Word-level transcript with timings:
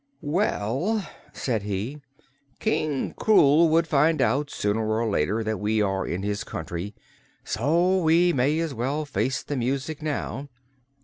"Well," 0.23 1.07
said 1.31 1.61
he, 1.61 2.01
"King 2.59 3.13
Krewl 3.19 3.69
would 3.69 3.85
find 3.85 4.19
out, 4.19 4.49
sooner 4.49 4.83
or 4.89 5.07
later, 5.07 5.43
that 5.43 5.59
we 5.59 5.79
are 5.79 6.07
in 6.07 6.23
his 6.23 6.43
country, 6.43 6.95
so 7.43 7.99
we 8.01 8.33
may 8.33 8.57
as 8.61 8.73
well 8.73 9.05
face 9.05 9.43
the 9.43 9.55
music 9.55 10.01
now. 10.01 10.49